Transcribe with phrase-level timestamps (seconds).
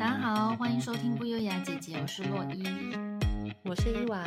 [0.00, 2.64] 大家好，欢迎收听不优雅姐姐，我是洛伊，
[3.62, 4.24] 我是伊娃。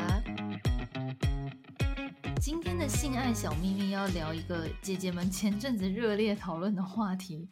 [2.40, 7.50] 今天的性爱小秘密要聊一个姐姐们前阵子热烈讨论的话题，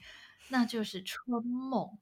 [0.50, 1.98] 那就是春梦。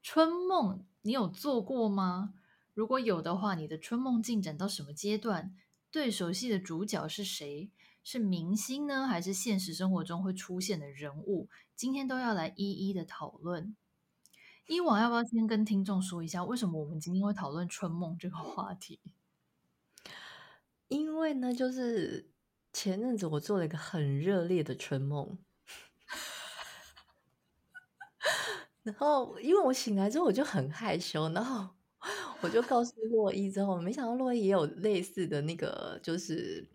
[0.00, 2.34] 春梦，你有做过吗？
[2.72, 5.56] 如果有的话，你的春梦进展到什么阶段？
[5.90, 7.68] 对手戏的主角是谁？
[8.04, 11.48] 是明星呢，还是现实生活中会出现的人物？
[11.74, 13.74] 今天都要来一一的讨论。
[14.66, 18.98] 伊娃要不要先跟听众说一下，为什么我们今天会讨论春梦这个话题？
[20.88, 22.30] 因为呢，就是
[22.72, 25.38] 前阵子我做了一个很热烈的春梦，
[28.82, 31.68] 然后因为我醒来之后我就很害羞，然后
[32.40, 36.68] 我就告诉洛伊之后，没想到洛伊也有类似的那个就是。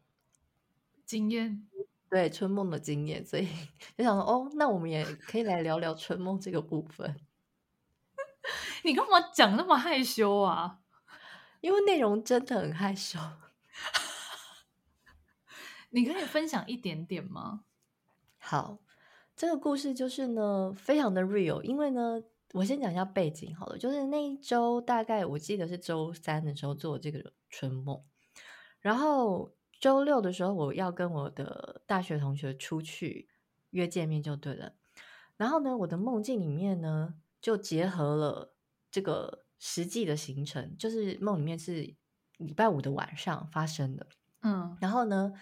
[1.05, 1.67] 经验，
[2.07, 3.47] 对春梦的经验，所以
[3.97, 7.19] 就想说，哦，那我们也可以来聊聊春梦这个部分。
[8.83, 10.79] 你干嘛讲那么害羞啊？
[11.61, 13.19] 因为内容真的很害羞。
[15.91, 17.65] 你可以分享一点点吗？
[18.37, 18.79] 好，
[19.35, 21.61] 这个故事就是呢，非常的 real。
[21.61, 22.21] 因为呢，
[22.53, 28.03] 我先讲一下背景好了，就是那一周大概我记得是周三的时候做这个春梦，
[28.79, 29.53] 然后。
[29.81, 33.29] 周六的时候，我要跟我的大学同学出去
[33.69, 34.73] 约见面就对了。
[35.37, 38.53] 然后呢，我的梦境里面呢，就结合了
[38.91, 41.95] 这个实际的行程，就是梦里面是
[42.37, 44.07] 礼拜五的晚上发生的。
[44.41, 45.33] 嗯，然后呢，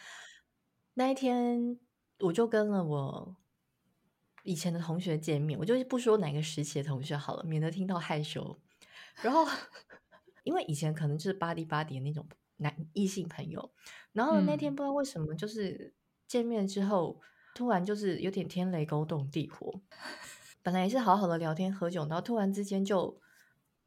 [0.93, 1.79] 那一天
[2.19, 3.35] 我就跟了我
[4.43, 8.59] 以前的同学见面，我就不说哪个时期的同学好了，免得听到害羞。
[9.21, 9.45] 然后，
[10.43, 12.27] 因为以前可能就是巴迪巴迪的那种。
[12.59, 13.71] 男异性朋友，
[14.13, 15.93] 然后那天不知道为什么，就是
[16.27, 19.79] 见面之后，嗯、突然就是有点天雷勾动地火。
[20.67, 23.21] 本来也是好好的聊天喝酒，然后突然之间就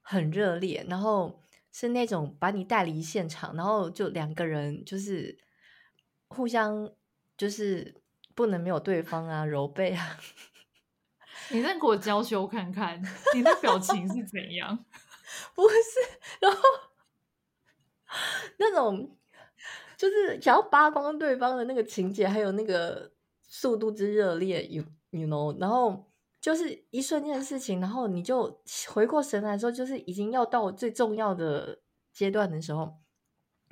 [0.00, 1.38] 很热烈，然后
[1.70, 5.36] 是那种把你带离现场，然后就两个人就是
[6.28, 6.90] 互相
[7.36, 8.00] 就是
[8.34, 10.16] 不能没有对方啊，揉背啊。
[11.50, 12.98] 你再给我娇羞看看，
[13.34, 14.82] 你的表情是怎样？
[15.54, 15.76] 不是，
[16.40, 16.58] 然后。
[18.56, 19.18] 那种
[19.98, 23.12] 就是想要扒光对方的那个情节，还有那个
[23.42, 26.09] 速度之热烈，you you know，然后
[26.40, 31.80] 就是一瞬间的事情，然后你就回过神来说，就是已经要到最重要的
[32.12, 32.98] 阶段的时候，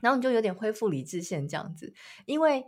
[0.03, 1.95] 然后你就有点恢复理智线这样子。
[2.27, 2.65] 因为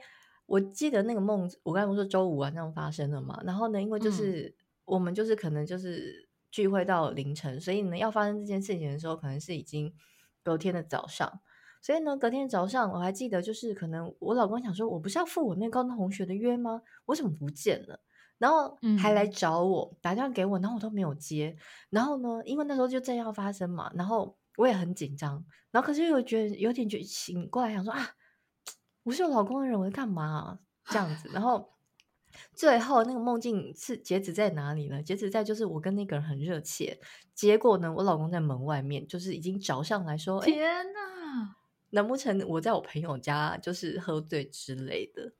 [0.46, 4.54] 我记得那个梦，我刚才不是说周五晚上发生了嘛，然后呢，因为就是、嗯、
[4.86, 9.94] 我们就是可能就是聚会到凌晨，所以呢，要发生这件事情的时候，可能是已经
[10.42, 11.40] 隔天的早上。
[11.82, 16.82] 所以呢，隔天早上我还记得，就是可能我老公想说，我不是要赴我那高中同学的约吗？
[17.06, 18.00] 我怎么不见了？
[18.40, 21.54] 然后还来找我，打电话给我，然后我都没有接。
[21.90, 25.44] 然后呢，因为那时候就正要发生嘛，然后我也很紧张。
[25.70, 28.14] 然后可是又觉得有点觉醒过来，想说啊，
[29.02, 30.58] 我是我老公的人，我在干嘛啊？
[30.86, 31.28] 这样子。
[31.34, 31.68] 然后
[32.56, 35.02] 最后那个梦境是截止在哪里呢？
[35.02, 36.98] 截止在就是我跟那个人很热切，
[37.34, 41.56] 结果呢，我老公在门外面，就是已经找上来说，天哪！
[41.90, 45.32] 难不成我在我朋友家就是喝醉之类的，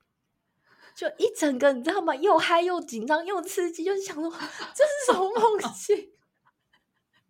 [0.95, 2.13] 就一整个你知道吗？
[2.15, 5.97] 又嗨又紧张又刺激，就是想说这是什么梦境？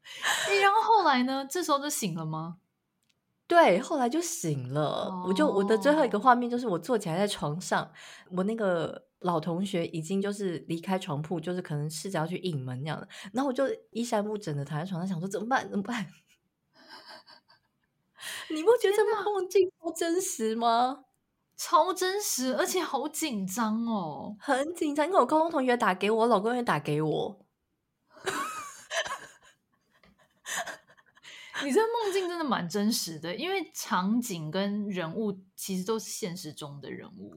[0.61, 1.45] 然后后来呢？
[1.49, 2.57] 这时候就醒了吗？
[3.47, 5.07] 对，后来就醒了。
[5.09, 7.91] 哦、我就我的最后一个画面就是我坐起来在床上，
[8.35, 13.07] 我那个老同学已经就是离开床铺，就是可能试着要去应门那样的。
[13.33, 15.69] 然后我就衣衫不整的躺在床上，想说怎么办？
[15.69, 16.07] 怎么办？
[18.49, 21.05] 你不觉得这梦境超真实吗？
[21.63, 25.05] 超真实，而且好紧张哦，很紧张。
[25.05, 27.45] 因为我高中同学打给我，我老公也打给我。
[31.63, 37.35] 你这梦境真的蛮真实的，因为场景跟人物其实都是现实中的人物。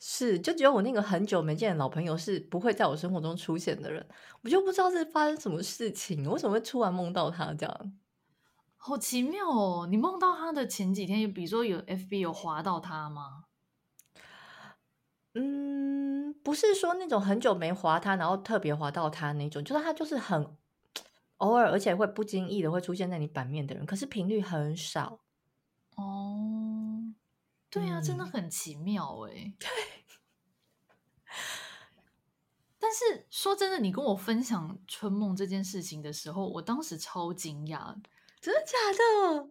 [0.00, 4.08] 是，就只有我那个很久没见的老朋友是不会在我生活中出现的人，
[4.40, 7.92] 我就不知道是发生什么事情，为什么会突然梦到他这样。
[8.78, 9.86] 好奇妙哦！
[9.90, 13.44] 你梦到他的前几天，比如说有 FB 有划到他吗？
[15.40, 20.56] 嗯，不是说那种很久没滑它，然后特别滑到它那种，就是它就是很
[21.36, 25.20] 偶尔，而且会不经意的会出现在你版面的人，可是频率很少。
[25.94, 27.14] 哦，
[27.70, 29.54] 对啊，嗯、真的很奇妙哎。
[29.58, 29.68] 对。
[32.80, 37.94] 但是说真的，你跟我分享春梦这件事情的时候，我当时超惊讶。
[38.40, 38.72] 真的假
[39.36, 39.50] 的？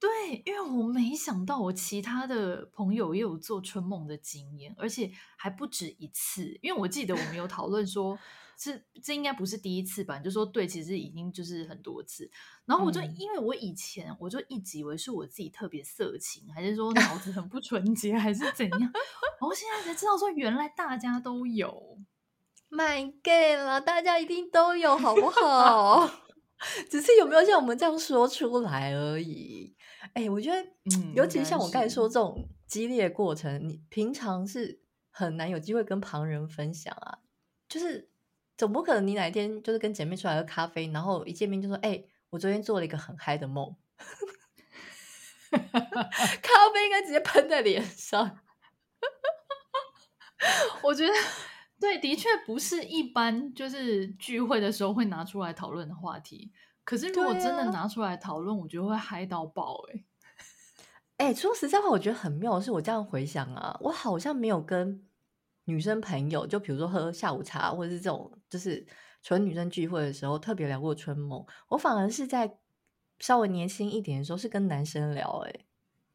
[0.00, 6.56] 对，因为我没想到我其他的朋友也有做春梦的经验，而且还不止一次。
[6.62, 8.16] 因为我记得我们有讨论说，
[8.56, 10.20] 这这应该不是第一次吧？
[10.20, 12.30] 就说对，其实已经就是很多次。
[12.64, 18.92] 然后我就、嗯、因为我以前我就一直以为是我自己特别色情，还是说脑子很不纯洁，还是怎样？
[19.40, 21.98] 我现在才知道说原来大家都有
[22.70, 26.08] ，My God 了，大家一定都有，好不好？
[26.90, 29.76] 只是有没有像我们这样说出来而已。
[30.14, 30.62] 哎，我觉得，
[30.96, 37.18] 嗯，尤其像我刚才说这种激烈过程，你平常是很难有机会跟旁人分享啊。
[37.68, 38.10] 就是
[38.56, 43.76] 总不可能你哪一天就是跟姐妹出来喝咖啡，然后一见面就说：“哎，我昨天做了一个很嗨的梦。
[45.50, 45.60] ”咖
[46.74, 48.40] 啡应该直接喷在脸上。
[50.82, 51.12] 我觉得。
[51.80, 56.50] 对，的确不是一般就是聚会的时候会拿出来讨论的话题。
[56.88, 60.04] 可是如果真的拿出来讨论，啊、我觉得会嗨到爆哎、欸！
[61.20, 65.06] 哎、欸，说实在话，我觉得很妙的是，我这样回想啊，我好像没有跟
[65.64, 68.86] 女生朋友，就比如说喝下午茶，或者是这种就是
[69.22, 71.44] 纯女生聚会的时候，特别聊过春梦。
[71.68, 72.56] 我反而是在
[73.18, 75.66] 稍微年轻一点的时候，是跟男生聊哎、欸。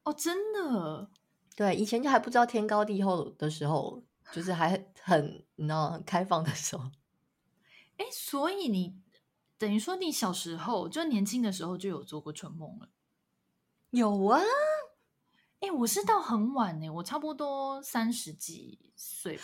[0.06, 1.08] 哦，真的？
[1.56, 4.02] 对，以前就还不知道天高地厚的时候。
[4.32, 4.70] 就是还
[5.02, 6.86] 很你知道很开放的时候，
[7.98, 8.96] 哎，所以你
[9.64, 12.90] 等于说你小时候就年轻的时候就有做过春梦了？
[13.92, 14.42] 有啊，
[15.62, 19.44] 哎，我是到很晚呢，我差不多三十几岁吧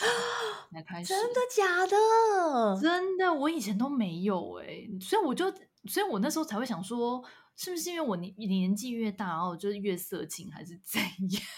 [0.74, 1.13] 才开始。
[1.13, 2.81] 真的假的？
[2.81, 5.50] 真的，我以前都没有哎，所以我就，
[5.86, 7.24] 所以我那时候才会想说，
[7.56, 11.01] 是不是因为我年年纪越大，然后就是越色情，还是怎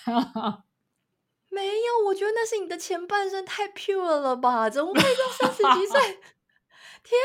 [0.06, 0.64] 样？
[1.50, 4.70] 没有，我觉得那是你的前半生太 pure 了吧？
[4.70, 6.20] 怎么会到三十几岁？
[7.04, 7.20] 天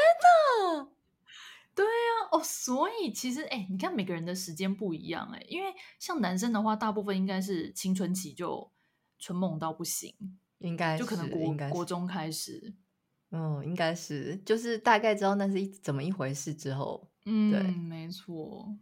[0.72, 0.95] 哪！
[1.76, 8.72] 对啊，哦，所以其实，哎，你看每个人的时间不一样，哎，因为像男生的话，大部分应该是青春期就
[9.18, 10.14] 春梦到不行，
[10.58, 12.74] 应该就可能国国中开始，
[13.30, 18.74] 嗯，应该是，就是大概知道那是一怎么一回事之后，嗯，对，没错。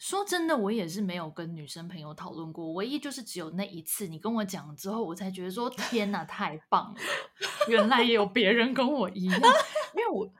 [0.00, 7.00] 说真的，我也是没有跟女生朋友讨论过，唯一就是只有那一次，你跟我讲之后，我才觉得说 天哪，太棒了！
[7.68, 9.38] 原来也有别人跟我一样，
[9.94, 10.32] 因为我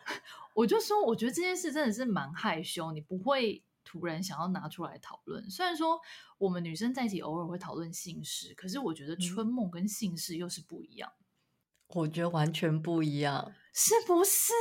[0.55, 5.51] 我就说，我觉得这件事真的是蛮害羞，你不会突然想要拿出来讨论。
[5.51, 6.01] 虽然说
[6.39, 11.13] 我们女生在一起偶尔会讨论性事，可是我觉得春梦跟性事又是不一样。
[11.89, 14.53] 我觉得完全不一样，是不是？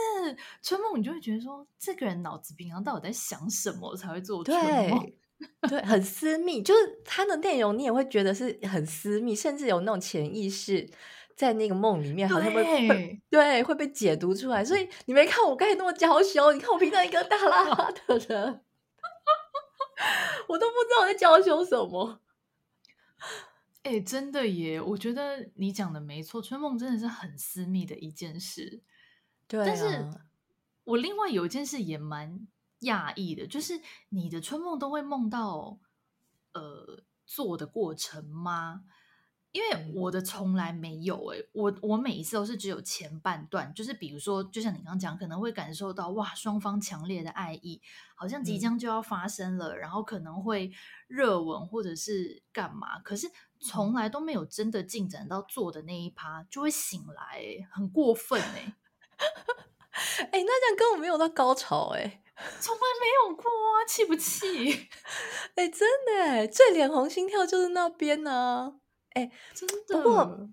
[0.62, 4.58] 春梦你就会觉得说，这个人脑子平常到底在想什么才会做春
[4.90, 5.12] 梦？
[5.70, 10.86] 对，很私密，就是他的内容你也会觉得是很私密，甚至有那种潜意识
[11.34, 14.66] 在那个梦里面，好像会会对会被解读出来。
[14.66, 18.62] 所以你没看我刚才那么娇羞，你看我平常一个大喇喇的人，
[20.50, 22.20] 我都不知道我在娇羞什么。
[23.84, 24.82] 哎、欸，真的耶！
[24.82, 28.82] 我觉得你讲的没错，春梦真的是很私密的一件事。
[29.50, 30.10] 对、啊，但是
[30.86, 32.48] 我另外有一件事也蛮
[32.82, 35.78] 讶异的，就是你的春梦都会梦到
[36.54, 38.84] 呃做的过程吗？
[39.52, 47.82] 因为我的从来没有哎、欸，我我每一次都是只有前半段，就是比如说，就像你刚刚讲，可能会感受到哇，双方强烈的爱意，
[48.16, 50.72] 好像即将就要发生了，嗯、然后可能会
[51.08, 53.28] 热吻或者是干嘛，可是
[53.60, 58.74] 从来都没有真的进展到做的那一趴，就会醒来、欸，很过分哎、欸，
[60.32, 62.22] 哎、欸，那这样跟我没有到高潮哎、欸，
[62.60, 64.72] 从来没有过啊，气不气？
[65.56, 68.74] 哎、欸，真的哎，最脸红心跳就是那边呢、啊。
[69.12, 70.02] 哎、欸，真的。
[70.02, 70.50] 不过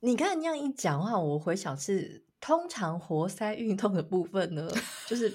[0.00, 4.70] 你刚才那样一讲话，我回想是通常活塞运动的部分呢，
[5.06, 5.32] 就是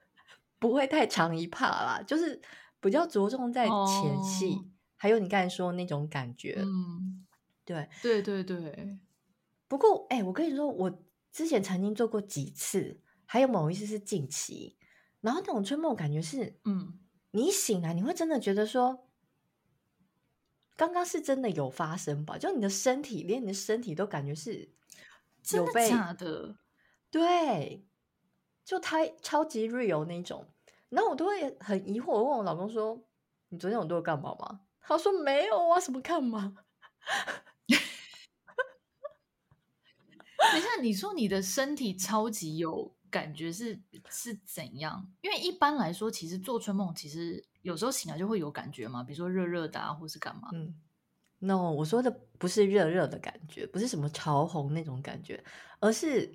[0.58, 2.40] 不会太长一趴啦，就是
[2.80, 4.64] 比较着重在前戏，哦、
[4.96, 6.56] 还有你刚才说的那种感觉。
[6.58, 7.26] 嗯，
[7.64, 8.98] 对，对对对。
[9.68, 10.90] 不过，哎、欸，我跟你说，我
[11.38, 14.76] 之前曾经做过几次，还有某一次是近期，
[15.20, 16.98] 然后那种春梦感觉是，嗯，
[17.30, 19.06] 你醒来，你会真的觉得说。
[20.76, 22.36] 刚刚是真的有发生吧？
[22.36, 24.68] 就你的身体，连你的身体都感觉是
[25.52, 26.56] 有被，假的？
[27.08, 27.86] 对，
[28.64, 30.44] 就太超级 real 那种。
[30.88, 33.00] 然后我都会很疑惑，我问我老公说
[33.50, 36.56] ：“你昨天有对我干嘛吗？”他说：“没有啊，什么干嘛？”
[40.52, 43.78] 等一下，你说你的身体超级有感觉是
[44.08, 45.10] 是怎样？
[45.20, 47.44] 因为一般来说，其实做春梦其实。
[47.62, 50.48] 有时候醒来就会有感觉嘛，比如说热热的啊，或是干嘛？
[50.54, 50.74] 嗯
[51.40, 55.44] ，no，我说的不是热热的感觉，不是什么潮红那种感觉，
[55.80, 56.32] 而是，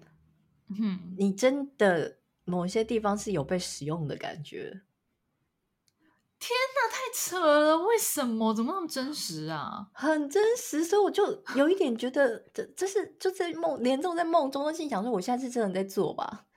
[0.68, 4.82] 嗯，你真的某些地方是有被使用的感觉。
[6.46, 7.78] 天哪，太扯了！
[7.78, 8.54] 为什么？
[8.54, 9.88] 怎么那么真实啊？
[9.94, 16.48] 很真实，所以我就有一点觉得，这这是就在梦，连这种在梦中的心想说，我现在是真的在做吧？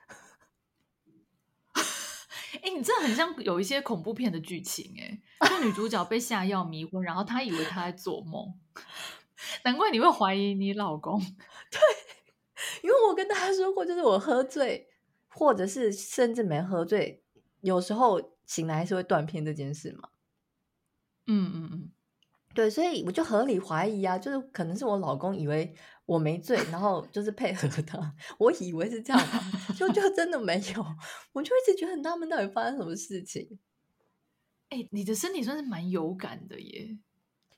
[1.73, 8.59] 哎、欸，你这很像有一些恐怖片的剧情哎，就女主角被下药迷昏，然后她以为她在做梦，
[9.63, 11.17] 难怪你会怀疑你老公。
[11.71, 11.79] 对，
[12.81, 14.89] 因为我跟大家说过，就是我喝醉，
[15.29, 17.23] 或者是甚至没喝醉，
[17.61, 20.09] 有时候醒来还是会断片这件事嘛。
[21.27, 21.91] 嗯嗯嗯，
[22.55, 25.75] 对，所以我就合理怀疑啊，就是可能是我老公以为
[26.05, 29.43] 我没醉，然后就是配合他， 我以为是这样嘛，
[29.77, 30.85] 就就真的没有，
[31.33, 33.59] 我就一直觉得很纳闷，到底发生什么事情？
[34.69, 36.97] 哎、欸，你的身体算是蛮有感的耶，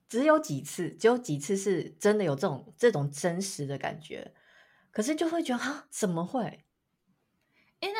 [0.07, 4.33] 只有几次，只有几次是真的有这种这种真实的感觉，
[4.91, 6.65] 可是就会觉得啊，怎么会？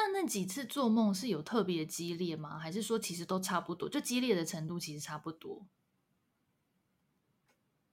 [0.10, 2.58] 哎，那那几次做梦是有特别激烈吗？
[2.58, 3.88] 还是说其实都差不多？
[3.88, 5.68] 就激烈的程度其实差不多。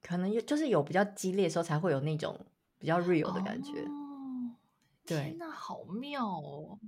[0.03, 2.47] 可能有，就是有比较激烈的时候才会有那种
[2.79, 3.73] 比较 real 的感觉。
[3.83, 4.57] 哦，
[5.05, 6.79] 对，天哪，好妙哦！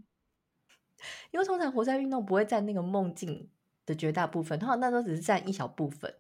[1.30, 3.50] 因为通常活塞运动不会占那个梦境
[3.87, 6.14] 的绝大部分，通常那时候只是占一小部分。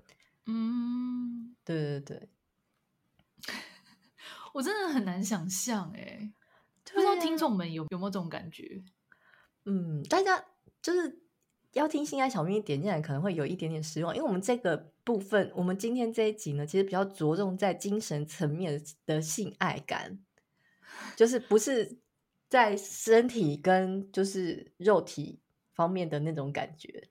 [0.46, 2.28] 嗯，对对对，
[4.54, 6.32] 我真的很难想象哎。
[6.90, 8.82] 不知道听众们有有没有这种感觉？
[9.64, 10.44] 嗯，大家
[10.80, 11.20] 就是
[11.72, 20.18] 要听心爱小秘密点进来，可能会有一点点失望，因为我们这个部分，我们今天这一集呢，其实比较着重在精神层面的性爱感，
[21.16, 21.98] 就是不是
[22.48, 25.40] 在身体跟就是肉体
[25.74, 27.08] 方面的那种感觉。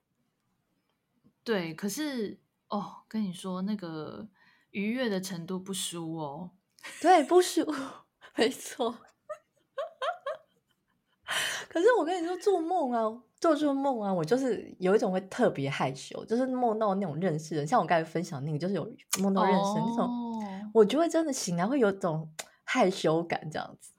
[1.44, 2.40] 对，可是
[2.70, 4.28] 哦，跟你说那个
[4.72, 6.52] 愉悦的程度不输哦，
[7.00, 7.64] 对，不输，
[8.36, 8.98] 没错。
[11.78, 13.04] 可是我跟你说，做梦啊，
[13.40, 20.44] 做做梦啊，我就是有一种会特别害羞，就是梦到那种认识人，像我刚才分享那个，就是有梦到认识人那种，oh.
[20.74, 23.92] 我就会真的醒来会有种害羞感，这样子。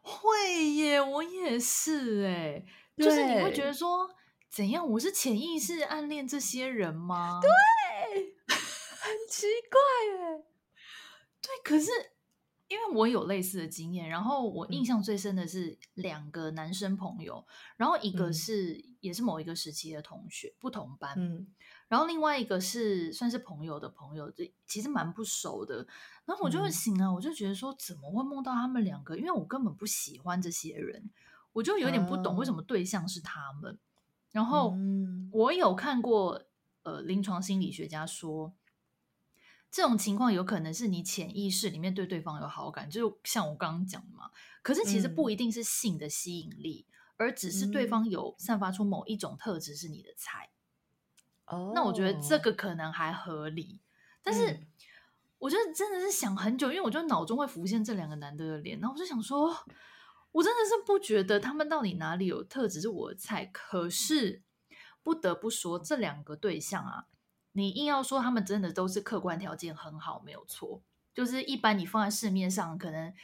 [0.00, 2.64] 会耶，我也是哎，
[2.96, 4.08] 就是你会觉得说，
[4.48, 4.88] 怎样？
[4.92, 7.40] 我是潜意识暗恋这些人吗？
[7.42, 7.50] 对，
[8.46, 10.42] 很奇怪哎，
[11.42, 11.90] 对，可是。
[12.68, 21.46] 因为我有类似的经验，然后我印象最深的是两个男生朋友，嗯、然后一个是也是某一个时期的同学，不同班，嗯，
[21.88, 25.86] 然后另外一个是算是朋友的朋友，这其实蛮不熟的。
[26.24, 29.16] 然后我就会醒了，嗯、我就觉得说怎么会梦到他们两个？
[29.16, 31.10] 因为我根本不喜欢这些人，
[31.52, 33.72] 我就有点不懂为什么对象是他们。
[33.74, 33.78] 嗯、
[34.32, 34.74] 然后
[35.32, 36.42] 我有看过
[36.82, 38.54] 呃临床心理学家说。
[39.74, 44.30] 这种情况有可能是你潜意识里面对对方有好感，就像我刚刚讲的嘛。
[44.62, 50.50] 可是其实不一定是性的吸引力，嗯、而只是对方有散发出某一种特质是你的菜。
[51.46, 53.80] 哦，那我觉得这个可能还合理。
[54.22, 54.60] 但是
[55.38, 59.52] 我觉得真的是想很久，因为我就脑中会浮现这两个男的的脸，然后我就想说，
[60.30, 63.44] 我真的是不觉得他们到底哪里有特质是我的菜。
[63.46, 64.44] 可是
[65.02, 67.06] 不得不说，这两个对象啊。
[67.56, 70.82] 你硬要说他们真的都是客观条件很好，没有错。
[71.14, 73.14] 就是一般你放在市面上，可能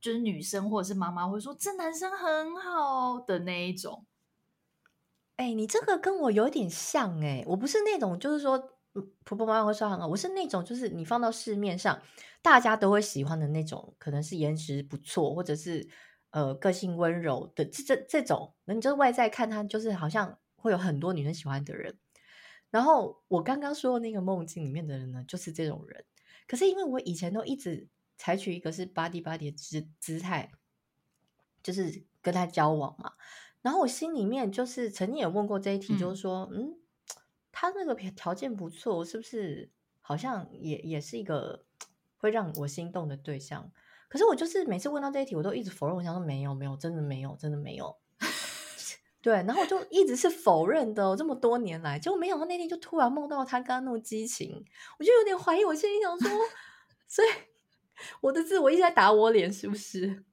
[0.00, 4.06] 就是女生或者是妈妈会说这男生很好的那一种。
[5.34, 8.56] 哎、你这个跟我有点像哎、我不是那种就是说
[9.24, 12.00] 婆婆妈妈会说很好，我是那种就是你放到市面上
[12.40, 15.88] 大家都会喜欢的那种，可能是颜值不错，或者是
[16.30, 21.98] 呃个性温柔的这这这种，那你就外在看他就是好像会有很多女生喜欢的人。
[22.70, 26.04] 然后我刚刚说的那个梦境里面的人呢，就是这种人。
[26.46, 30.52] 可是因为我以前都一直采取一个是 body body 的姿姿态，
[31.62, 33.12] 就是跟他交往嘛。
[33.62, 36.78] 然后我心里面就是曾经也问过这一题，就是说，嗯，嗯，
[37.52, 41.64] 他那个条件不错，是不是好像也也是一个
[42.16, 43.70] 会让我心动的对象？
[44.08, 47.96] 可是我就是每次问到这一题，我都一直否认，我想说没有没有，真的没有，真的没有。
[49.22, 54.64] 对，然后我就一直是否认的，这么多年来，结果没想到那天就突然梦到他刚刚那种激情，
[54.98, 56.30] 我就有点怀疑，我心里想说，
[57.06, 57.28] 所以
[58.22, 60.24] 我的自我一直在打我脸，是不是？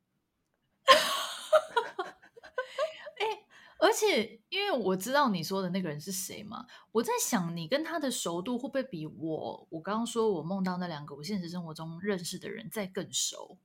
[3.20, 3.44] 哎，
[3.80, 13.58] 而且因为我知道你说的那个人是谁嘛，我在想你跟他的熟度会不会比我我刚刚说我梦到那两个我现实生活中认识的人再更熟？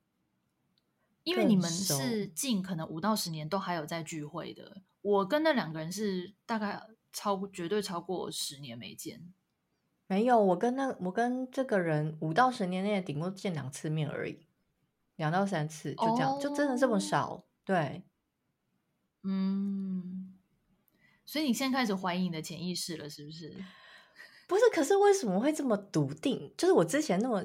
[1.23, 4.83] 因为你们是近可能五到十年都还有在聚会的。
[5.03, 6.81] 我跟那两个人是大概
[7.13, 9.33] 超绝对超过十年没见，
[10.07, 10.43] 没有。
[10.43, 14.47] 我跟那我跟这个人五到十年内顶多见两次面而已，
[15.17, 17.45] 两到三次就这样，哦、就真的这么少？
[17.65, 18.05] 对，
[19.23, 20.39] 嗯。
[21.25, 23.55] 所以你现在开始怀疑你的潜意识了，是不是？
[24.49, 26.53] 不是，可是为什么会这么笃定？
[26.59, 27.43] 就是我之前那么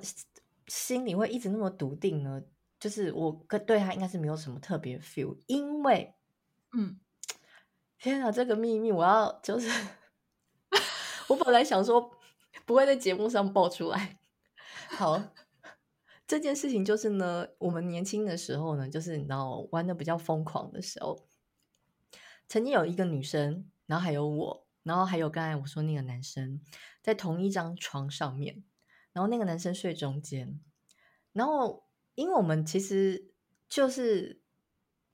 [0.68, 2.44] 心里会一直那么笃定呢？
[2.80, 6.14] 就是我跟对他应该是没有什么特别 feel，因为，
[6.78, 7.00] 嗯，
[8.00, 9.70] 天啊，这个秘密我要就是，
[11.30, 12.12] 我本来想说
[12.66, 14.20] 不会在节目上爆出来。
[14.90, 15.22] 好，
[16.28, 21.28] 这件事情就是呢，我们年轻的时候呢，就是你知道玩的比较疯狂的时候，
[22.48, 24.68] 曾经有一个女生，然后还有我。
[24.84, 26.62] 然后还有刚才我说那个男生
[27.02, 28.64] 在同一张床上面，
[29.12, 30.62] 然后那个男生睡中间，
[31.34, 31.84] 然后
[32.16, 33.34] 因为我们其实
[33.68, 34.42] 就是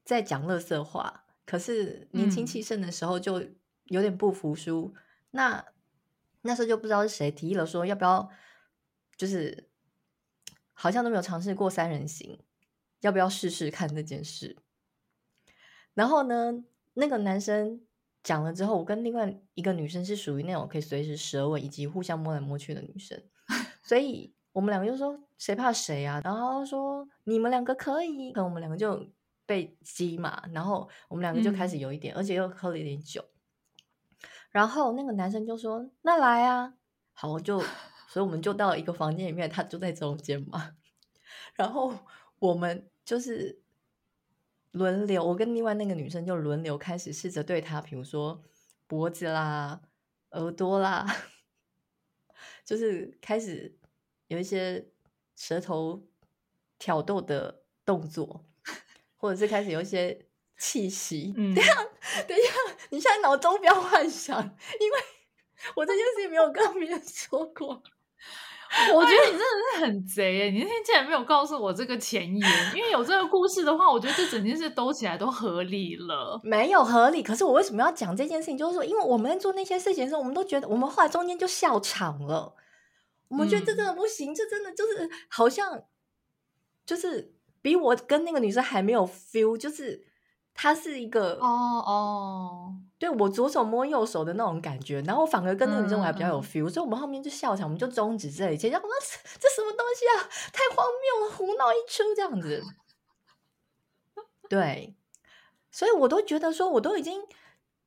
[0.05, 3.41] 在讲乐色话，可是年轻气盛的时候就
[3.85, 5.65] 有点不服输，嗯、那
[6.41, 8.29] 那时候就不知道是谁提议了说要不要，
[9.17, 9.69] 就是
[10.73, 12.39] 好像都没有尝试过三人行，
[13.01, 14.57] 要不要试试看这件事？
[15.93, 17.81] 然后呢，那个男生。
[18.23, 23.21] 讲了之后，我跟另外一个女生是属于那种可以随时舌吻以及互相摸来摸去的女生，
[23.83, 26.21] 所以我们两个就说谁怕谁啊？
[26.23, 29.05] 然后说你们两个可以，可能我们两个就
[29.45, 33.23] 被激嘛，然后我们两个就开始有一点，嗯、而且又喝了一点酒，
[34.51, 36.73] 然后那个男生就说那来啊，
[37.13, 37.59] 好，我就
[38.07, 40.75] 所以我们就到一个房间里面，他就在中间嘛，
[41.55, 41.93] 然后
[42.39, 43.61] 我们就是。
[44.73, 48.43] 轮流，我跟另外那个女生就轮流开始试着对他，比如说
[48.87, 49.79] 脖子啦、
[50.31, 51.05] 耳朵啦，
[52.65, 53.77] 就是开始
[54.29, 54.89] 有一些
[55.35, 56.07] 舌头
[56.79, 58.47] 挑逗的动作，
[59.23, 60.19] 或者是开始有一些
[60.57, 61.33] 气息。
[61.37, 61.73] 嗯， 等一下，
[62.27, 62.51] 等一下，
[62.89, 64.97] 你现在脑中不要幻想，因为
[65.77, 67.81] 我这件事情没有跟别人说过。
[68.93, 69.45] 我觉得你真的
[69.77, 70.45] 是很贼耶！
[70.49, 76.37] 你那天竟然没有告诉我这个前言，因为有这个故事的话，我觉得这整件事兜起来都合理了。
[76.43, 78.57] 没有合理，可是我为什么要讲这件事情？
[78.57, 82.55] 就是说，因为我们在做那些事情的时候，我们都觉得我们后来中间就笑场了。
[83.29, 85.83] 我们觉得这真的不行，这真的就是好像
[86.85, 90.05] 就是比我跟那个女生还没有 feel，就是。
[90.55, 91.47] 她是一个哦
[91.83, 98.95] 哦，对我左手摸右手的那种感觉，然后我反而跟那个女生我还比较有 feel，、嗯、所以我们后面就笑场，我们就终止这一切，然后说
[99.39, 102.63] 这什么东西啊，太荒谬了，胡闹一出这样子。
[104.47, 104.95] 对，
[105.71, 107.23] 所以我都觉得说，我都已经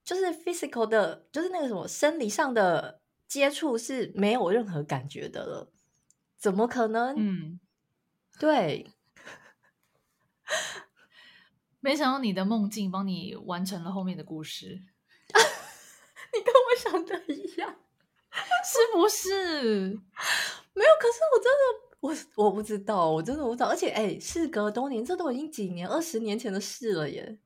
[0.02, 5.70] 就是 physical 的，就是那个什么生理上的接触是没有任何感觉的了，
[6.36, 7.14] 怎么可能？
[7.16, 7.60] 嗯，
[8.40, 8.90] 对。
[11.87, 14.83] 没想到你的梦境帮你完成了后面的故事，
[16.35, 17.77] 你跟我想的一样，
[18.66, 19.90] 是不是？
[20.75, 21.62] 没有，可是我真的，
[22.35, 27.38] 我我不知道，我真的不知道，而且哎，事隔多年，这都已经几年，二十年前的事了耶。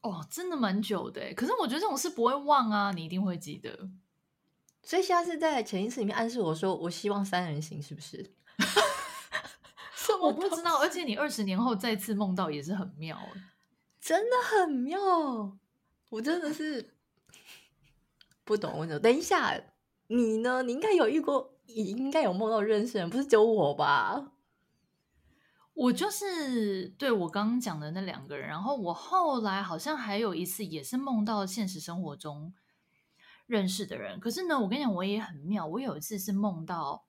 [0.00, 3.90] 哦，真的蛮久的，可是我觉得这种事不会忘啊，你一定会记得。
[4.82, 8.32] 所以现在是在潜意识里面暗示我说，我希望三人行，是不是？
[10.14, 13.18] 我不知道，而且你二十年后再次梦到也是很妙，
[14.00, 14.98] 真的很妙。
[16.08, 16.94] 我真的是
[18.44, 19.00] 不懂为什么。
[19.00, 19.60] 等一下，
[20.08, 20.62] 你呢？
[20.62, 24.32] 你应该有遇过，你应该有梦到认识人，不是只有我吧？
[25.74, 32.54] 我就是对我刚刚讲的那两个人，然后我后来好像还有一次也是梦到现实生活中
[33.46, 34.20] 认识的人。
[34.20, 35.66] 可是呢，我跟你讲，我也很妙。
[35.66, 37.04] 我有一次是梦到。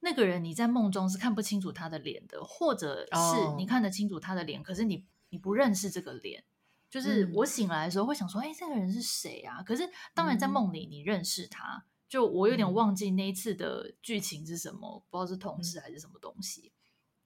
[0.00, 4.66] 那个人你在梦中是看不清楚他的脸的，或者是你看得清楚他的脸，oh.
[4.66, 6.44] 可是你你不认识这个脸。
[6.90, 9.62] 就是我醒来的时候会想说，哎、嗯，这个人是谁啊？
[9.62, 16.72] 可是当然在梦里你认识他，嗯、就我有点忘记那一次的剧情是什么，嗯、不知道是同事还是什么东西。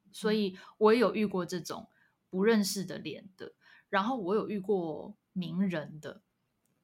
[0.04, 1.86] 嗯、所以我也有遇过这种
[2.28, 3.52] 不认识的脸的，
[3.88, 6.22] 然后我有遇过名人的。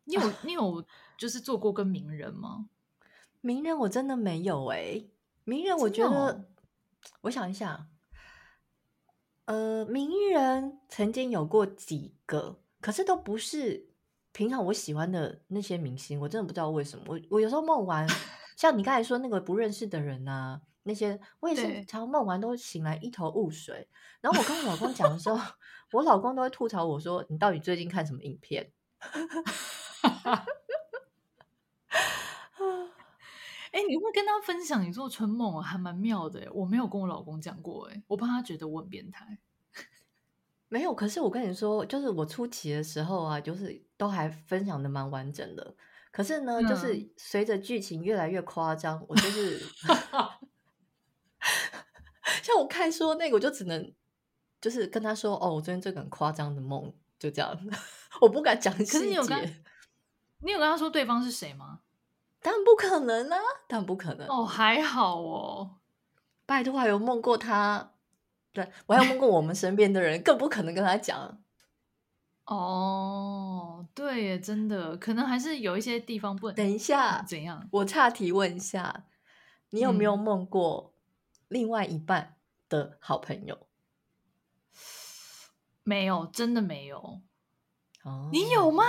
[0.05, 2.69] 你有 你有就是做过跟名人吗？
[3.41, 5.11] 名人我真的没有哎、欸。
[5.49, 6.45] 名人，我觉得，哦、
[7.23, 7.89] 我想一想，
[9.47, 13.89] 呃，名人曾经有过几个，可是都不是
[14.33, 16.21] 平常我喜欢的那些明星。
[16.21, 18.07] 我真的不知道为什么，我我有时候梦完，
[18.59, 23.89] 像你刚才说那个不认识的人啊，那些我也是常常梦完都醒来一头雾水。
[24.21, 25.41] 然后我跟我老公讲的时候，
[25.93, 28.71] 我老公都会吐槽我说：“你到底最近看什么影片？”
[33.79, 36.51] 哎，你会跟他分享你做春梦，还蛮妙的。
[36.53, 39.39] 我没有跟我老公讲过，哎，我怕他觉得我很变态。
[40.69, 45.77] 没有，可是我跟你说，就是我初期的时候啊，就是都还分享的蛮完整的。
[46.11, 49.59] 可是呢，嗯、就是随着剧情越来越夸张，我就是
[52.43, 53.95] 像我看说那个，我就只能
[54.61, 57.57] 就是跟他说，哦，我昨天这个很夸张的梦，就这样，
[58.21, 58.93] 我不敢讲细节。
[58.93, 59.63] 可是你有跟，
[60.41, 61.83] 你有跟他说对方是谁吗？
[62.41, 64.27] 当然不可能啊，当然不可能。
[64.29, 65.79] 哦，还好哦，
[66.47, 67.93] 拜托，还有梦过他，
[68.53, 71.43] 对，我还有梦过我们身边的人，更不可能跟他讲。
[72.47, 76.55] 哦，对耶，真的，可能还是有一些地方不能。
[76.55, 77.69] 等一下，怎样？
[77.73, 79.05] 我岔提问一下，
[79.71, 80.95] 你有没有梦过
[81.49, 82.37] 另外一半
[82.69, 83.67] 的好朋友？
[84.73, 84.79] 嗯、
[85.83, 87.21] 没有，真的没有。
[88.05, 88.85] 哦，你有吗？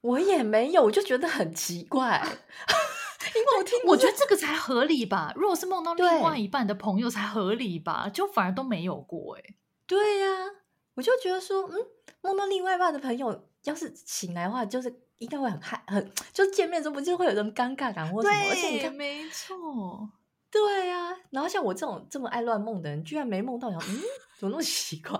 [0.00, 2.20] 我也没有，我就觉得很奇怪，
[3.34, 5.32] 因为我听，我觉得这个才合理吧。
[5.36, 9.54] 如果是梦到另外一半的朋友才合理吧，就反而都没有过哎。
[9.86, 10.46] 对呀、啊，
[10.94, 11.86] 我就觉得说，嗯。
[12.22, 18.34] 梦到另外一半的朋友，要是醒来的话，就是应该会很害，很就见面之后不就会有种尴尬感或什么？
[18.50, 20.10] 而且你看，没错，
[20.50, 21.16] 对呀、啊。
[21.30, 24.02] 然后像我这种这么爱乱梦的人，居然没梦到，想嗯，
[24.38, 25.18] 怎么那么奇怪？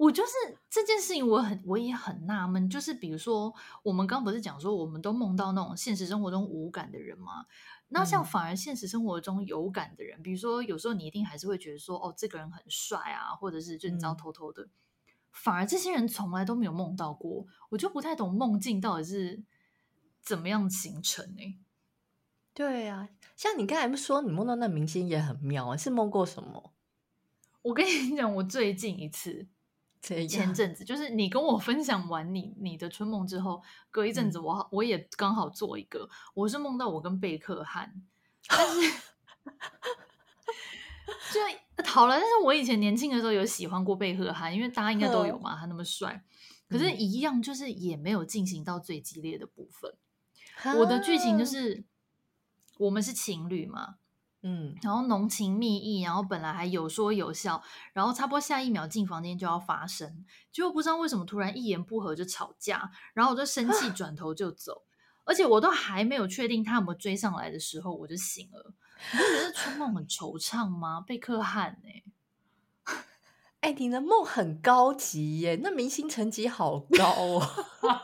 [0.00, 0.32] 我就是
[0.70, 2.70] 这件事情，我很我也很纳闷。
[2.70, 7.44] 就是比如说，我们刚刚不是讲说，我们都梦到那种现实生活中无感的人吗？
[7.88, 14.62] 那像反而现实生活中有感的人，嗯、比如说有时候你一定还是会觉得说，哦，这个人很帅啊，或者是就你知道偷偷的。
[14.62, 14.70] 嗯
[15.32, 19.40] 反而这些人从来都没有梦到过，我就不太懂梦境到底是
[20.20, 21.56] 怎么样形成呢、欸？
[22.52, 26.72] 对啊，像你刚才说你梦到那明星也很妙啊，是梦过什么？
[27.62, 29.46] 我跟你讲，我最近一次，
[30.00, 38.02] 前阵子就是你跟我分享完你你的春梦之后，隔一阵子我、嗯、我也刚好做一个，我是梦到我跟贝克汉，
[38.48, 38.80] 但是
[41.32, 41.40] 就。
[41.82, 46.22] 好了，但是我以前年轻的时候有喜欢过贝克汉，因为大家应该都有嘛，他那么帅。
[46.68, 49.92] 可是，一样就是也没有进行到最激烈的部分。
[50.62, 51.82] 嗯、我的剧情就是，
[52.78, 53.96] 我们是情侣嘛，
[54.42, 64.82] 嗯，然后浓情蜜意，然后本来还有说有笑，然后差不多下一秒进房间就要发生，结果不知道为什么突然一言不合就吵架，然后我就生气 转头就走，
[65.24, 68.72] 而且我都还没有确定他有没有追上来的时候，我就醒了。
[69.12, 71.00] 你不觉得春梦很惆怅吗？
[71.00, 72.02] 贝克汉哎，
[73.60, 77.40] 哎，你的梦很高级耶，那明星层级好高哦。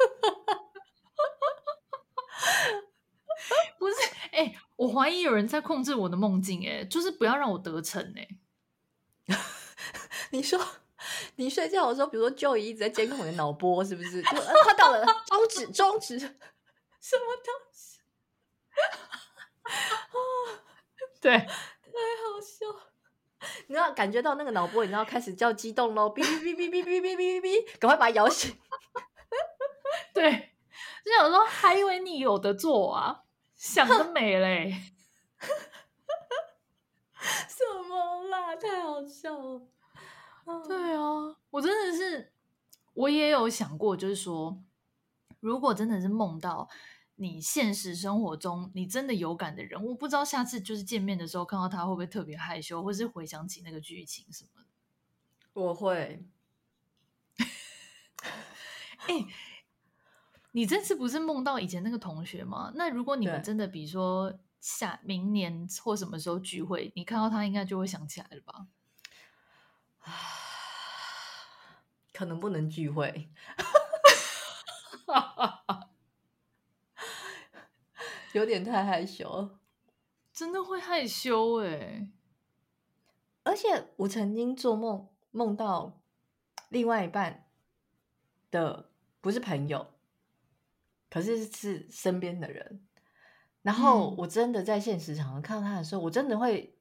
[3.79, 3.94] 不是，
[4.33, 8.29] 哎，我怀疑有人在控制我的梦境，哎，就是不要让我得逞，哎。
[10.31, 10.61] 你说，
[11.37, 14.23] 你睡觉的时候，比如说 Joey 一直在监控你的脑波，是不是？
[14.23, 14.29] 就
[14.65, 16.33] 快到了， 终止，终止，什么
[17.45, 18.01] 东西？
[21.21, 21.53] 对，太好
[22.41, 22.67] 笑！
[23.69, 28.59] 你知道感觉到那个脑波，你知道开始叫激动喽，哔哔哔哔哔哔哔哔哔，赶快把它摇醒。
[30.12, 30.55] 对，
[31.05, 33.23] 就想说还以为你有的做啊，
[33.66, 34.81] 想得美嘞！
[37.18, 38.55] 什么啦？
[38.57, 39.61] 太好笑了！
[40.66, 42.33] 对啊，我真的是，
[42.94, 44.62] 我也有想过，就是说，
[45.40, 46.68] 如果真的是梦到。
[47.18, 54.68] 你现实生活中你真的有感的人，我不知道下次就是见面的时候看到他会不会特别害羞，或是回想起那个剧情什么的。
[55.55, 56.22] 我会。
[57.38, 59.26] 哎、欸，
[60.57, 62.73] 你这次不是梦到以前那个同学吗？
[62.77, 68.66] 那如果你们真的，比如说下明年或什么时候聚会，你看到他应该就会想起来了吧？
[72.14, 73.31] 可能不能聚会。
[78.33, 79.59] 有点太害羞，
[80.33, 82.09] 真的会害羞哎！
[83.42, 86.01] 而且我曾经做梦梦到
[86.71, 87.47] 另外一半
[88.51, 88.88] 的
[89.21, 89.92] 不是朋友，
[91.16, 92.87] 可是是身边的人。
[93.62, 96.79] 然后我真的在现实场合看到他的时候，我真的会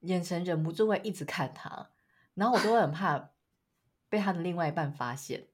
[0.00, 1.90] 眼神忍不住会一直看他，
[2.32, 3.32] 然后我都会很怕
[4.08, 5.48] 被他的另外一半发现。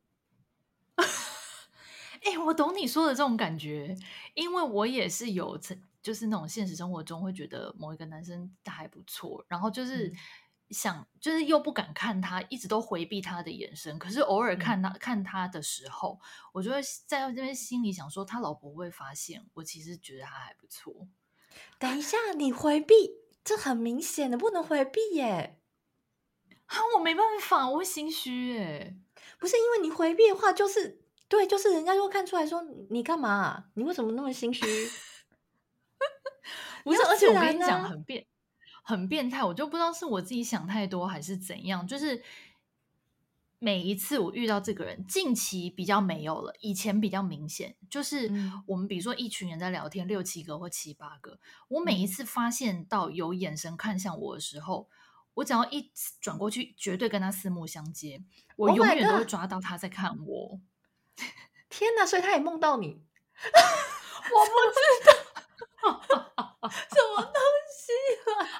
[0.97, 3.97] 哎、欸，我懂你说的这种感觉，
[4.35, 5.59] 因为我也是有，
[6.01, 10.13] 就是那种现实生活中会觉得某一个男生他还不错，然后就是
[10.73, 16.19] 想，嗯、就是又不敢看他，一直都回避他的眼神，可是偶尔看他、嗯、看他的时候，
[16.53, 21.07] 我就会在这边心里想说，他老婆会发现我其实觉得他还不错。
[21.79, 25.61] 等一下，你回避，这很明显的不能回避耶。
[26.67, 28.97] 啊，我没办法，我会心虚耶。
[29.39, 31.03] 不是因为你回避的话，就是。
[31.29, 33.65] 对，就是人家就会看出来说你干嘛、啊？
[33.73, 34.67] 你为什么那么心虚？
[36.85, 38.27] 不是，而且我跟你讲，很变，
[38.93, 39.43] 很变态。
[39.43, 41.87] 我就不知道是我自己想太多还是怎样。
[41.87, 42.23] 就是
[43.59, 47.77] 每一次我遇到这个人，近期比较没有了，以前比较明显。
[47.91, 48.31] 就是
[48.67, 54.89] 我们比如说一群人在聊天，六七个或七八个，我每一次发现到有眼神看向我的时候，
[55.35, 58.23] 我只要一转过去，绝对跟他四目相接，
[58.57, 60.61] 我永远都会抓到他在看我。
[61.69, 62.05] 天哪！
[62.05, 64.81] 所以他也梦到你， 我不知
[66.37, 67.33] 道 什么东
[67.71, 67.93] 西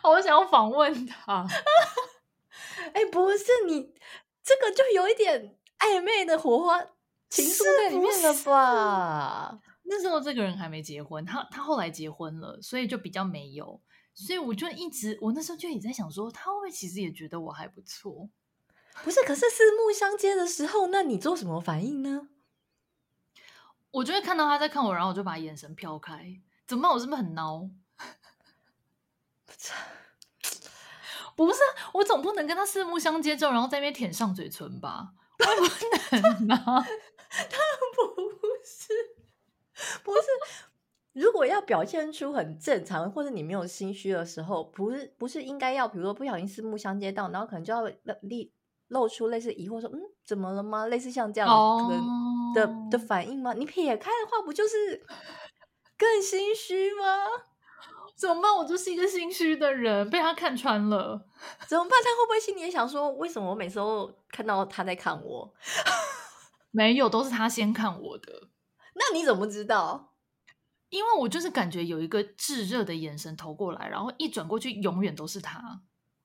[0.03, 0.11] 啊！
[0.11, 1.47] 我想要访问他。
[2.95, 3.95] 哎，不是你
[4.43, 6.81] 这个就有一点暧昧的火花
[7.29, 9.61] 情愫在里面了吧？
[9.85, 13.81] 那时候这个人还没结婚，他他后来结婚了，所以就比较没有。
[14.15, 18.29] 所以我就一直，我那时候就也在想说，他会不会其实也觉得我还不错？
[19.03, 22.29] 不是，可是四目相接的时候，那你做什么反应呢？
[23.91, 26.41] 我就会看到他在看我，然后我就把眼神飘开。
[26.67, 26.93] 怎么办？
[26.93, 27.71] 我是不是很孬？
[31.37, 31.59] 不是，
[31.95, 35.13] 我总不能跟他四目相接之后，然后在那边舔上嘴唇吧？
[35.39, 35.45] 我
[36.19, 36.83] 不能啊！
[37.33, 37.59] 他
[37.97, 38.23] 不
[38.65, 38.93] 是，
[40.05, 40.23] 不是。
[41.15, 47.93] 如果要表现出很正常，或者你没有心虚的时候，不是不是应该要，比如说不小心四目相接到，然后可能就要露
[48.89, 50.87] 露出类似疑惑说，嗯，怎么了吗？
[50.87, 52.91] 类似像这样的可能的、oh.
[52.91, 53.53] 的反应吗？
[53.55, 55.05] 你撇开的话，不就是
[55.99, 57.27] 更心虚吗？
[58.23, 58.55] 怎么办？
[58.55, 61.27] 我就是一个心虚的人，被他看穿了，
[61.67, 61.91] 怎么办？
[62.01, 65.53] 他会不会心里也想说，为什么我每次都看到他在看我？
[66.71, 68.49] 没有，都是他先看我的。
[68.95, 70.15] 那你怎么知道？
[70.89, 75.83] 因为我就是感觉有一个炙热的眼神投过来，然后一转过去，永远都是他。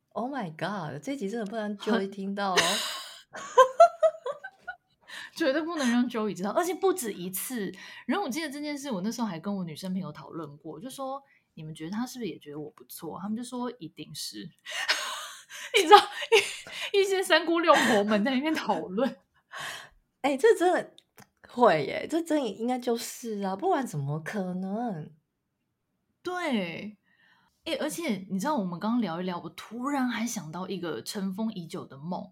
[0.10, 1.02] Oh my god！
[1.04, 2.58] 这集真的不能 Joey 听到哦，
[5.36, 7.74] 绝对不能让 Joey 知道，而且不止一次。
[8.06, 11.22] 然后我记得这件事，我那时候还跟我女生朋友讨论过，就说
[11.58, 13.20] 你们觉得他是不是也觉得我不错？
[13.20, 14.48] 他们就说一定是。
[15.76, 15.98] 你知道，
[16.94, 19.10] 一些三姑六婆们在里面讨论。
[20.22, 20.94] 哎、欸，这真的。
[21.50, 25.12] 会耶，这真应该就是啊，不然怎么可能？
[26.22, 26.98] 对，
[27.64, 32.32] 哎，而且你知道，我们刚刚聊一聊，我突然还想到一个尘封已久的梦，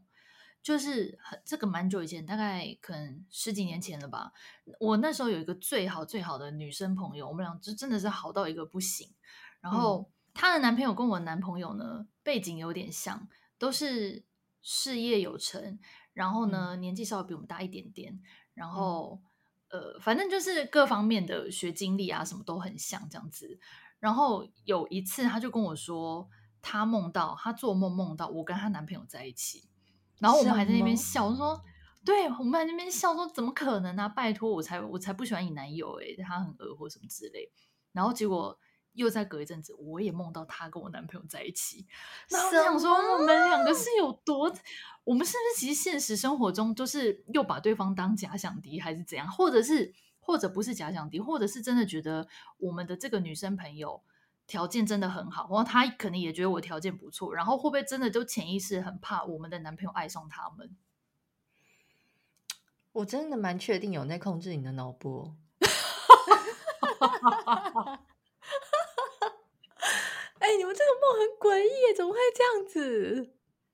[0.65, 4.34] 就是很这个蛮久以前，大概可能十几年前了吧。
[4.80, 9.13] 我那时候有一个最好最好的女生朋友，我们俩就真的是好到一个不行。
[9.62, 14.25] 然后她的男朋友跟我男朋友呢，背景有点像，都是
[14.63, 15.78] 事业有成，
[16.13, 18.19] 然后呢，年纪稍微比我们大一点点。
[18.56, 19.21] 然后，
[19.69, 23.60] 呃，反正就是各方面的学经历啊，什么都很像这样子。
[23.99, 26.28] 然后有一次，她就跟我说，
[26.60, 29.69] 她梦到她做梦梦到我跟她男朋友在一起，
[30.19, 31.62] 然后我们还在那边笑，说，
[32.04, 34.08] 对，我们还在那边笑说，怎么可能啊？
[34.10, 37.51] 拜托，我才我才不喜欢你男友诶，他很恶或什么之类。
[37.91, 38.58] 然后结果。
[38.95, 41.86] 又再隔一阵子，我也梦到他跟我男朋友在一起。
[42.30, 44.49] 然后我想说，我们两个是有多？
[45.04, 49.30] 我们是不是其实现实生活中就是又把对方当假想敌，还是怎样？
[49.30, 52.25] 或者是，或者不是假想敌，或者是真的觉得
[52.58, 54.01] 我们的这个女生朋友
[54.47, 60.75] 条件真的很好，然后他可能也觉得我条件不错，然后会不会真的就潜意识很怕我们的男朋友爱上他们？
[62.91, 65.36] 我真的蛮确定有在控制你的脑波。
[70.39, 73.34] 哎、欸，你们这个梦很诡异，怎么会这样子？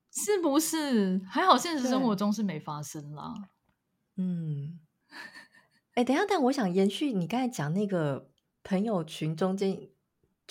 [0.10, 1.22] 是不是？
[1.30, 3.34] 还好现实生活中是没发生啦。
[4.16, 4.80] 嗯。
[5.94, 8.30] 哎、欸，等一下，但我想延续你刚才讲那个
[8.64, 9.90] 朋友群中间，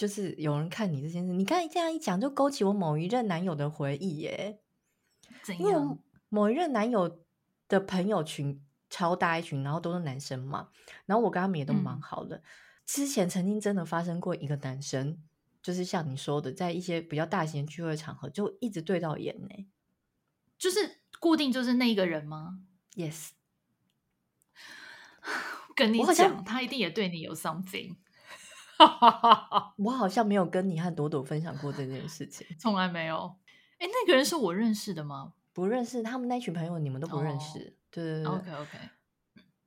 [0.01, 1.33] 就是有人看你这件事。
[1.35, 4.59] 你刚才这样一讲，就勾起我某一任男友的回忆耶。
[5.43, 5.69] 怎样？
[5.69, 5.97] 因为
[6.31, 7.21] 某一任男友
[7.69, 10.71] 的朋友群超大一群，然后都是男生嘛，
[11.05, 12.37] 然后我跟他们也都蛮好的。
[12.37, 12.43] 嗯、
[12.87, 15.23] 之前曾经真的发生过一个男生。
[15.63, 19.69] 就是像你说的，在一些比较大型聚会场合，就一直对到眼呢。
[20.57, 22.61] 就是固定就是那一个人吗
[22.95, 23.33] ？Yes。
[25.77, 27.97] 跟你讲，他一定也对你有 something。
[29.79, 33.37] 我好像没有跟你和朵朵分享过这件事情，从来没有。
[33.79, 35.35] 哎，那个人是我认识的吗？
[35.53, 37.59] 不认识，他们那群朋友你们都不认识。
[37.59, 37.69] Oh.
[37.91, 38.27] 对对对。
[38.27, 38.79] OK OK。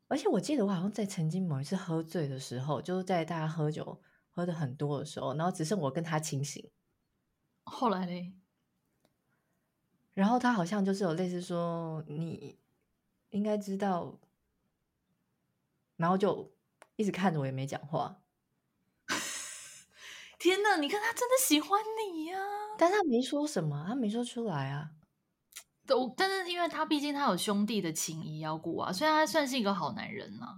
[0.07, 4.01] 而且我记得我好像在曾经某一次喝醉的时候，就是在大家喝酒。
[4.35, 6.71] 喝的很多的时候，然后只剩我跟他清醒。
[7.65, 8.33] 后来呢？
[10.15, 12.57] 然后他好像就是有类似说，你
[13.29, 14.19] 应该知道，
[15.97, 16.51] 然后就
[16.95, 18.22] 一直看着我也没讲话。
[20.43, 20.75] 天哪！
[20.75, 21.79] 你看他真的喜欢
[22.11, 22.75] 你呀、啊！
[22.77, 24.89] 但他没说什么，他没说出来啊。
[25.87, 30.57] 都，但是因为他毕竟他有兄弟的情谊要顾啊，虽然他算是一个好男人呐、啊。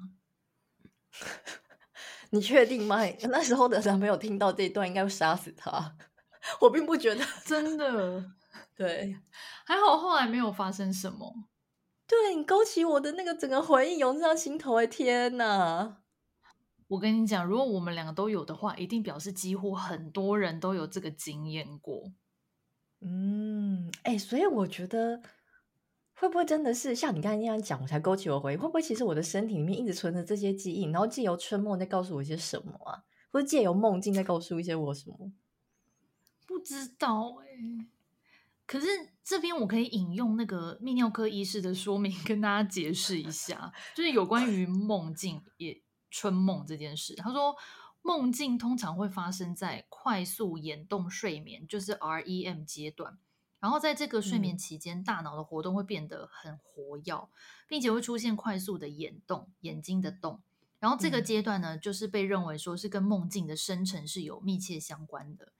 [2.31, 2.97] 你确定吗？
[3.29, 5.95] 那时候的男朋友听到这一段，应该会杀死他。
[6.61, 8.31] 我并不觉得，真的。
[8.75, 9.15] 对，
[9.67, 11.31] 还好后来没有发生什么。
[12.07, 16.01] 对，你勾起我的那个整个回忆涌上心头，哎，天哪！
[16.87, 22.11] 我跟你讲，如果我们两个都有的话，一定表示几乎很多人都有这个经验过。
[23.01, 25.21] 嗯，哎，所以我觉得
[26.13, 28.57] 会不会真的是像你刚才那样讲，我才勾起我回忆？
[28.57, 33.03] 会不会其实我的身体里面一直存着这些记忆，然后借由春梦在告诉我一些什么啊？
[33.31, 35.31] 或者借由梦境在告诉一些我什么？
[36.47, 37.87] 不知道哎、欸。
[38.67, 38.87] 可是
[39.23, 45.79] 这边我可以引用那个泌尿科医师的说明，跟大家解释一下，就是有关于梦境也
[46.15, 47.13] 春梦这件事。
[47.15, 47.57] 他说，
[48.01, 53.17] 梦境通常会发生在快速眼动睡眠，就是 REM 阶段。
[53.59, 57.27] 然后在这个睡眠期间，嗯、大脑的活动会变得很活跃，
[57.67, 60.39] 并且会出现快速的眼动，眼睛的动。
[60.79, 65.51] 然后这个阶段呢，嗯、就是被认为说是跟梦境的生成是有密切相关的。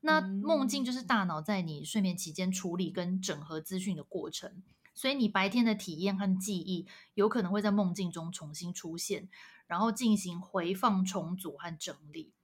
[0.00, 9.28] 那梦境就是大脑在你睡眠期间处理跟整合资讯的过程，所以你白天的体验和记忆有可能会在梦境中重新出现，
[9.72, 12.34] 然后进行回放、重组和整理。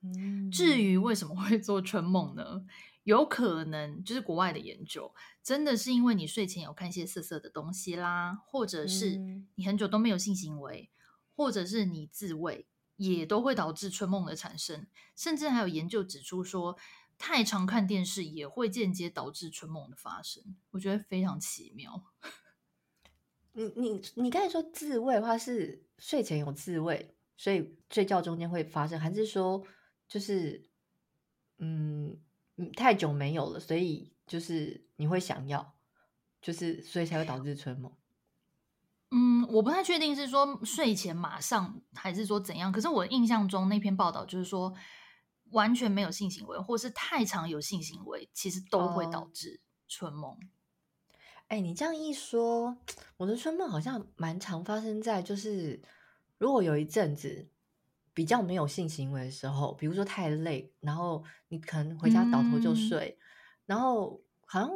[0.00, 2.66] 嗯、至于为什么会做春梦呢？
[3.04, 10.90] 有可能就是国外的研究，真的是因为你睡前有看一些色色的东西啦，或者是你很久都没有性行为，
[11.36, 12.66] 或者是你自慰，
[12.96, 14.88] 也都会导致春梦的产生。
[15.14, 16.76] 甚至还有研究指出说，
[17.16, 20.56] 太常看电视也会间接导致春梦的发生。
[20.72, 22.02] 我觉得非常奇妙。
[23.54, 29.62] 你你你刚才说自慰的话，是睡前有自慰，所以睡觉中间会发生，还是说
[30.08, 30.70] 就是
[31.58, 32.20] 嗯？
[32.76, 35.76] 太久没有了，所以就是你会想要，
[36.42, 37.92] 就是所以才会导致春梦。
[39.12, 44.74] 嗯，我不太确定是说睡前马上还是说怎样，可是我印象中那篇报道就是说
[45.52, 50.36] 完全没有性行为，或是太常有性行为，其实都会导致春梦。
[51.48, 52.78] 欸，你这样一说，
[53.18, 55.80] 我的春梦好像蛮常发生在就是
[56.38, 57.48] 如果有一阵子。
[58.14, 63.22] 比较没有性行为的时候，比如说太累，然后你可能回家倒头就睡，嗯、
[63.66, 64.68] 然后好像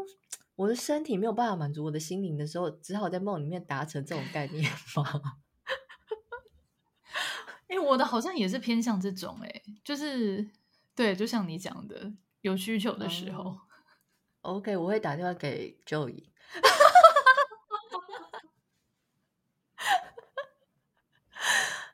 [0.55, 5.39] 我的身体没有办法满足我的心灵的时候，只好在梦里面达成这种概念吗？
[7.67, 10.49] 哎、欸，我的好像也是偏向这种、欸，哎，就是
[10.95, 13.51] 对，就像你讲的，有需求的时候。
[13.51, 13.59] 嗯、
[14.43, 16.32] OK，我会打电话给 Joey。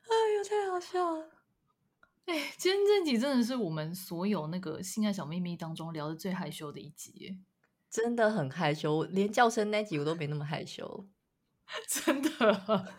[0.09, 1.31] 哎呦，太好笑了！
[2.27, 7.39] 哎，今天这集真的是我们所有那个性爱小秘密当中聊的最害羞的一集，
[7.89, 11.07] 真的很害羞，连叫声那集我都没那么害羞，
[11.89, 12.31] 真的。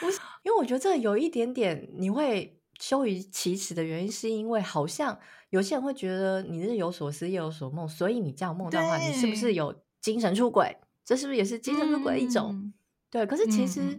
[0.00, 0.06] 我
[0.42, 5.18] 因为我觉得这有一点点你会羞于启齿的原因，是因为好像
[5.50, 10.76] 有些人会觉得你日有所思夜有所梦，所以你这样梦到的话，你是不是有精神出轨？
[11.04, 12.50] 这是不是也是精神出轨的一种？
[12.52, 12.72] 嗯、
[13.10, 13.98] 对，可是其实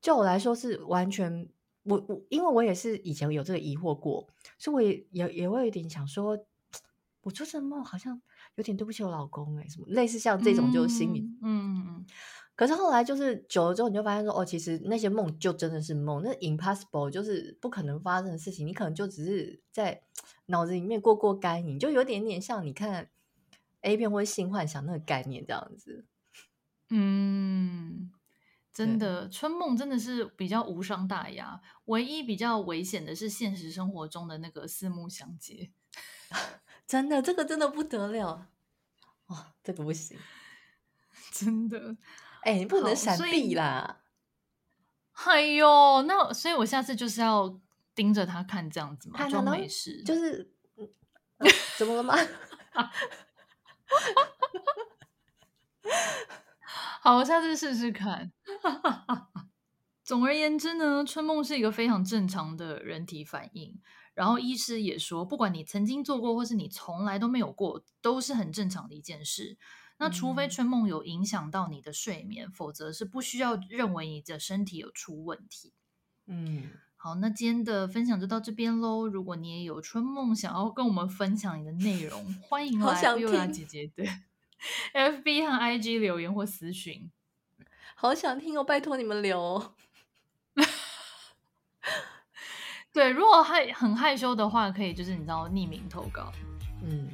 [0.00, 1.48] 就我来说是完全。
[1.86, 6.34] 我我因为我也是以前有这个疑惑过，所以我也也也会有点想说，
[7.20, 8.18] 我做这梦好像
[8.54, 12.06] 有点对不起我老公哎，什么类似像这种就是心里，嗯嗯嗯。
[12.56, 20.02] 可是后来就是久了之后，你就发现说，哦，其实那些梦就真的是梦，那 impossible 就是不可能发生的事情，你可能就只是在
[20.46, 23.10] 脑子里面过过干瘾，就有点点像你看
[23.80, 26.04] A 片或者性幻想那个概念这样子，
[26.90, 28.10] 嗯。
[28.72, 35.70] 真的，春梦真的是比较无伤大雅，唯一比较危险的是现实生活中的那个四目相接。
[36.84, 38.48] 真的，这个真的不得了，
[39.26, 40.18] 哇、哦，这个不行，
[41.30, 41.96] 真的，
[42.44, 44.02] 哎、欸，你不能闪避啦。
[45.12, 47.60] 哎呦，那所以我下次就是要
[47.94, 50.52] 盯着他看这样子嘛，装没事，就是、
[51.38, 51.46] 啊、
[51.78, 52.14] 怎么了吗？
[57.00, 58.32] 好，我下次试试看。
[60.04, 63.80] 总而言之呢，春梦是一个非常正常的人体反应。
[64.12, 69.56] 然后医师也说，不管你曾经做过，或是你从来都没有过，都是很正常的一件事。
[69.98, 75.72] 那除非春梦有影响到你的睡眠，嗯、否则是不需要认为你的身体有出问题。
[76.26, 79.06] 嗯，好，那今天的分享就到这边喽。
[79.06, 84.08] 如果你也有春梦想要跟我们分享你的内容，欢迎来优雅姐姐对。
[84.94, 87.10] FB 和 IG 留言或私讯，
[87.94, 88.64] 好想听哦！
[88.64, 89.74] 拜托你们留哦。
[92.90, 96.32] 对，如果害很害羞的话，可以就是你知道匿名投稿。
[96.82, 97.10] 嗯，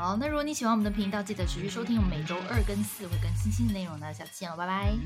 [0.00, 4.10] 好，那如果你喜欢我们的频道，记得持续收听，我们每周二跟四会更新新的内容呢。
[4.14, 4.96] 下次见哦，拜拜，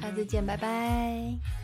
[0.00, 1.63] 下次见，拜拜。